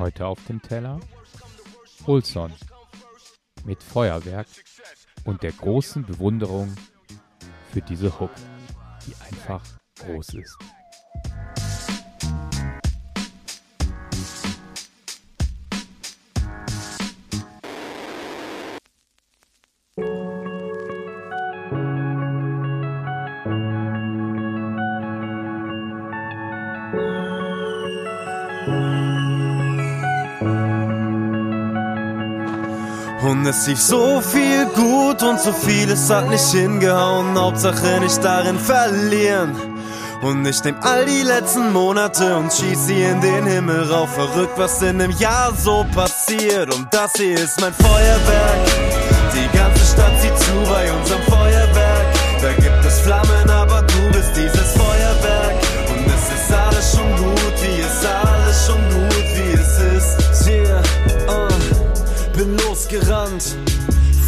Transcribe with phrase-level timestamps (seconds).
[0.00, 0.98] Heute auf dem Teller
[2.06, 2.50] Olson
[3.66, 4.46] mit Feuerwerk
[5.24, 6.74] und der großen Bewunderung
[7.70, 8.30] für diese Hook,
[9.06, 9.62] die einfach
[9.98, 10.56] groß ist.
[33.22, 37.38] Und es lief so viel gut und so vieles hat nicht hingehauen.
[37.38, 39.54] Hauptsache nicht darin verlieren.
[40.22, 44.14] Und ich nehm all die letzten Monate und schieß sie in den Himmel rauf.
[44.14, 46.74] Verrückt, was in einem Jahr so passiert.
[46.74, 48.66] Und das hier ist mein Feuerwerk.
[49.34, 52.06] Die ganze Stadt sieht zu bei unserem Feuerwerk.
[52.40, 55.59] Da gibt es Flammen, aber du bist dieses Feuerwerk.
[63.40, 63.70] Losgerannt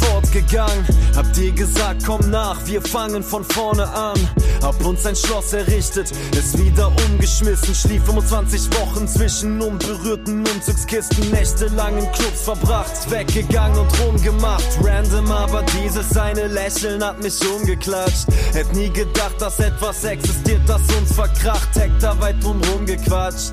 [0.00, 0.86] fortgegangen.
[1.16, 4.16] Hab dir gesagt, komm nach, wir fangen von vorne an.
[4.62, 7.74] Hab uns ein Schloss errichtet, es wieder umgeschmissen.
[7.74, 11.30] Schlief 25 Wochen zwischen unberührten Umzugskisten.
[11.30, 14.78] Nächtelang in Clubs verbracht, weggegangen und rumgemacht.
[14.82, 18.26] Random, aber dieses eine Lächeln hat mich umgeklatscht.
[18.52, 21.74] Hätt nie gedacht, dass etwas existiert, das uns verkracht.
[21.74, 23.52] Hektar weit drumrum gequatscht.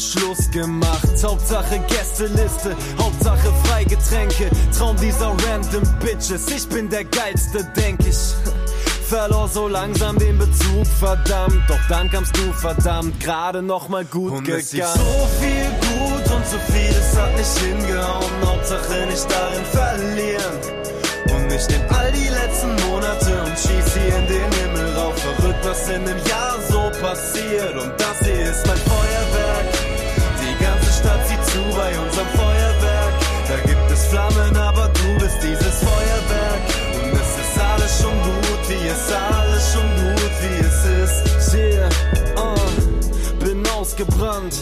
[0.00, 1.08] Schluss gemacht.
[1.22, 4.50] Hauptsache Gästeliste, Hauptsache Freigetränke.
[4.76, 8.16] Traum dieser random Bitches, ich bin der geilste, denk ich.
[9.08, 11.62] Verlor so langsam den Bezug, verdammt.
[11.68, 14.62] Doch dann kamst du, verdammt, gerade noch mal gut und gegangen.
[14.64, 18.30] So viel gut und so vieles hat nicht hingehauen.
[18.44, 20.54] Hauptsache nicht darin verlieren.
[21.34, 25.14] Und ich nehm all die letzten Monate und schieß sie in den Himmel rauf.
[25.18, 27.74] Verrückt, was in einem Jahr so passiert.
[27.74, 29.66] Und das hier ist mein Feuerwerk.
[30.40, 32.69] Die ganze Stadt sieht zu bei unserem Feuerwerk.
[33.50, 36.62] Da gibt es Flammen, aber du bist dieses Feuerwerk.
[37.02, 41.54] Und es ist alles schon gut, wie es alles schon gut, wie es ist.
[41.54, 41.88] Yeah,
[42.36, 44.54] uh, bin ausgebrannt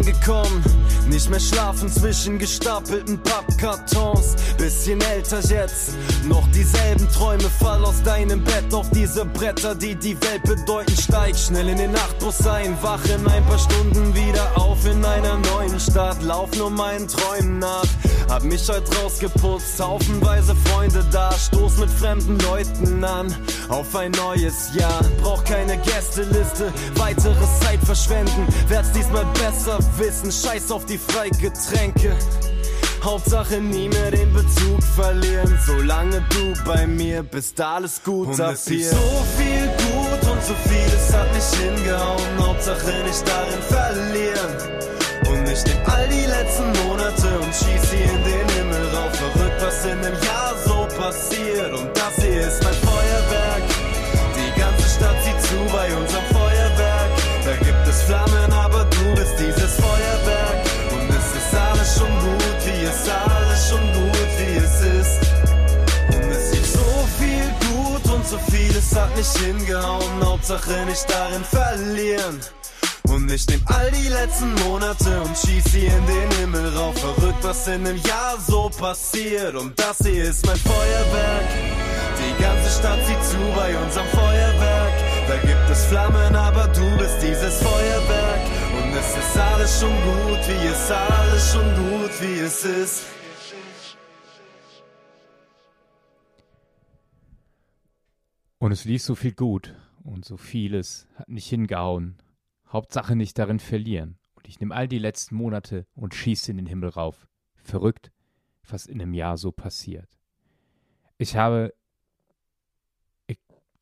[0.00, 0.62] angekommen.
[1.08, 4.36] Nicht mehr schlafen zwischen gestapelten Pappkartons.
[4.58, 5.92] Bisschen älter jetzt,
[6.28, 7.50] noch dieselben Träume.
[7.60, 10.96] Fall aus deinem Bett auf diese Bretter, die die Welt bedeuten.
[10.96, 15.36] Steig schnell in den Nachtbus ein, wach in ein paar Stunden wieder auf in einer
[15.38, 16.22] neuen Stadt.
[16.22, 17.86] Lauf nur meinen Träumen nach.
[18.28, 21.32] Hab mich heute rausgeputzt, haufenweise Freunde da.
[21.32, 23.34] Stoß mit fremden Leuten an
[23.68, 25.02] auf ein neues Jahr.
[25.20, 28.46] Brauch keine Gästeliste, weiteres Zeit verschwenden.
[28.68, 32.16] Werd's diesmal besser wissen, scheiß auf die Freigetränke.
[33.02, 35.58] Hauptsache nie mehr den Bezug verlieren.
[35.66, 38.90] Solange du bei mir bist, alles gut und ab hier.
[38.90, 42.38] so viel gut und so vieles hat nicht hingehauen.
[42.38, 44.80] Hauptsache nicht darin verlieren.
[45.30, 49.12] Und ich nehm all die letzten Monate und schieß sie in den Himmel rauf.
[49.14, 51.72] Verrückt, was in einem Jahr so passiert.
[51.72, 51.99] Und
[69.20, 70.24] nicht hingehauen.
[70.24, 72.40] Hauptsache nicht darin verlieren.
[73.08, 76.96] Und ich nehm all die letzten Monate und schieß sie in den Himmel rauf.
[76.98, 79.54] Verrückt, was in einem Jahr so passiert.
[79.56, 81.48] Und das hier ist mein Feuerwerk.
[82.20, 84.92] Die ganze Stadt sieht zu bei unserem Feuerwerk.
[85.28, 88.42] Da gibt es Flammen, aber du bist dieses Feuerwerk.
[88.78, 93.19] Und es ist alles schon gut, wie es alles schon gut, wie es ist.
[98.60, 102.18] Und es lief so viel gut und so vieles hat nicht hingehauen.
[102.68, 104.18] Hauptsache nicht darin verlieren.
[104.34, 107.26] Und ich nehme all die letzten Monate und schieße in den Himmel rauf.
[107.54, 108.12] Verrückt,
[108.68, 110.18] was in einem Jahr so passiert.
[111.16, 111.74] Ich habe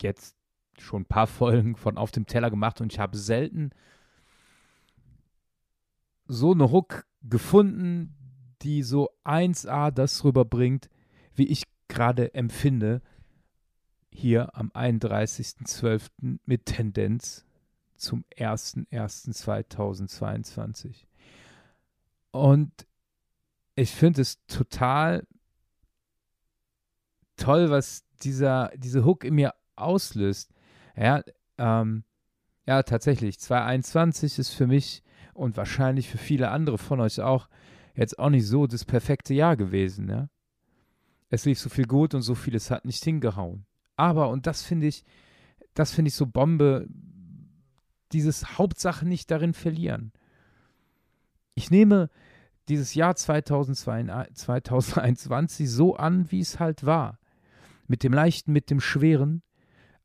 [0.01, 0.37] jetzt
[0.79, 3.71] schon ein paar Folgen von Auf dem Teller gemacht und ich habe selten
[6.29, 8.15] so eine Hook gefunden,
[8.63, 10.89] die so 1A das rüberbringt,
[11.35, 13.03] wie ich gerade empfinde,
[14.19, 16.39] hier am 31.12.
[16.45, 17.47] mit Tendenz
[17.95, 21.07] zum 01.01.2022.
[22.33, 22.73] Und
[23.77, 25.25] ich finde es total
[27.37, 30.51] toll, was dieser, diese Hook in mir auslöst.
[30.97, 31.23] Ja,
[31.57, 32.03] ähm,
[32.67, 37.49] ja, tatsächlich, 2021 ist für mich und wahrscheinlich für viele andere von euch auch
[37.95, 40.29] jetzt auch nicht so das perfekte Jahr gewesen, ja.
[41.31, 43.68] Es lief so viel gut und so vieles hat nicht hingehauen.
[43.99, 45.05] Aber, und das finde ich,
[45.75, 46.89] das finde ich so Bombe,
[48.13, 50.13] dieses Hauptsache nicht darin verlieren.
[51.55, 52.09] ich nehme
[52.69, 57.19] dieses Jahr 2021 so an, wie es halt war.
[57.89, 59.43] Mit dem Leichten, mit dem Schweren,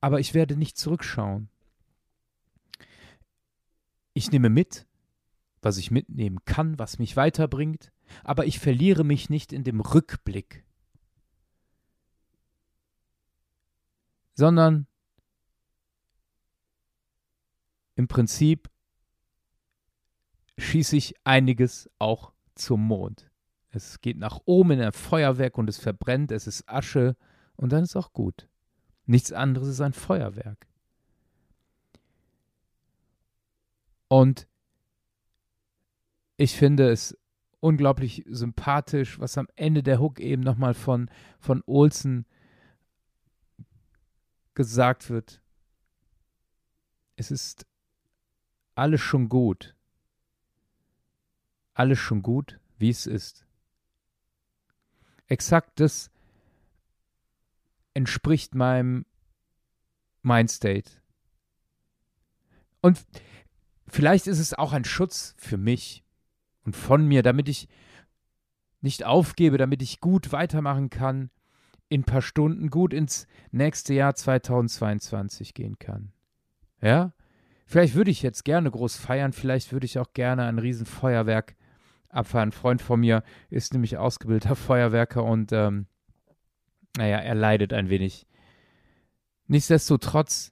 [0.01, 1.49] aber ich werde nicht zurückschauen.
[4.13, 4.87] Ich nehme mit,
[5.61, 7.91] was ich mitnehmen kann, was mich weiterbringt,
[8.23, 10.62] aber ich verliere mich nicht in dem Rückblick,
[14.33, 14.87] sondern
[17.95, 18.69] im Prinzip
[20.57, 23.29] schieße ich einiges auch zum Mond.
[23.69, 27.15] Es geht nach oben in ein Feuerwerk und es verbrennt, es ist Asche
[27.55, 28.47] und dann ist auch gut.
[29.05, 30.67] Nichts anderes ist ein Feuerwerk.
[34.07, 34.47] Und
[36.37, 37.17] ich finde es
[37.59, 41.09] unglaublich sympathisch, was am Ende der Hook eben nochmal von,
[41.39, 42.25] von Olsen
[44.55, 45.41] gesagt wird.
[47.15, 47.65] Es ist
[48.75, 49.75] alles schon gut.
[51.73, 53.45] Alles schon gut, wie es ist.
[55.27, 56.11] Exakt das
[57.93, 59.05] entspricht meinem
[60.21, 60.89] Mindstate.
[62.81, 63.05] Und
[63.87, 66.03] vielleicht ist es auch ein Schutz für mich
[66.63, 67.67] und von mir, damit ich
[68.81, 71.29] nicht aufgebe, damit ich gut weitermachen kann,
[71.93, 76.11] in ein paar Stunden gut ins nächste Jahr 2022 gehen kann.
[76.81, 77.13] Ja?
[77.67, 81.55] Vielleicht würde ich jetzt gerne groß feiern, vielleicht würde ich auch gerne ein Riesenfeuerwerk
[82.09, 82.49] abfahren.
[82.49, 85.85] Ein Freund von mir ist nämlich ausgebildeter Feuerwerker und ähm,
[86.97, 88.25] naja, er leidet ein wenig.
[89.45, 90.51] Nichtsdestotrotz,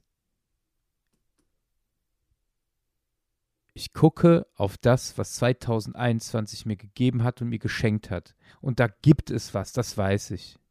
[3.74, 8.36] ich gucke auf das, was 2021 mir gegeben hat und mir geschenkt hat.
[8.60, 10.61] Und da gibt es was, das weiß ich.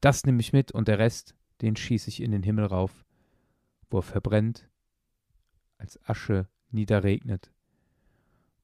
[0.00, 3.04] Das nehme ich mit und der Rest, den schieße ich in den Himmel rauf,
[3.90, 4.68] wo er verbrennt
[5.78, 7.52] als Asche niederregnet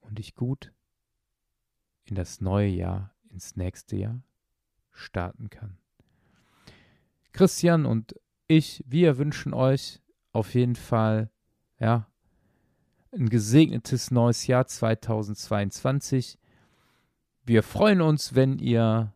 [0.00, 0.72] und ich gut
[2.04, 4.22] in das neue Jahr, ins nächste Jahr
[4.92, 5.78] starten kann.
[7.32, 8.14] Christian und
[8.46, 10.02] ich, wir wünschen euch
[10.32, 11.30] auf jeden Fall,
[11.80, 12.08] ja,
[13.12, 16.38] ein gesegnetes neues Jahr 2022.
[17.44, 19.13] Wir freuen uns, wenn ihr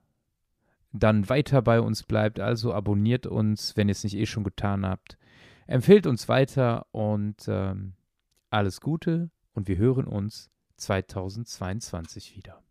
[0.93, 2.41] dann weiter bei uns bleibt.
[2.41, 5.19] Also abonniert uns, wenn ihr es nicht eh schon getan habt.
[5.67, 7.95] Empfehlt uns weiter und ähm,
[8.51, 12.63] alles Gute und wir hören uns 2022 wieder.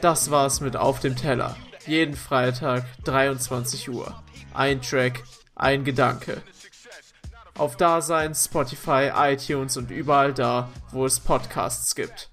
[0.00, 1.56] Das war's mit Auf dem Teller.
[1.86, 4.22] Jeden Freitag 23 Uhr.
[4.52, 5.22] Ein Track,
[5.54, 6.42] ein Gedanke.
[7.56, 12.30] Auf Dasein, Spotify, iTunes und überall da, wo es Podcasts gibt.